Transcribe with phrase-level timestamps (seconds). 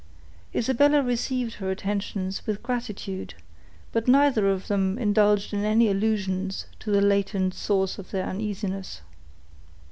[0.55, 3.35] Isabella received her attentions with gratitude,
[3.91, 9.01] but neither of them indulged in any allusions to the latent source of their uneasiness.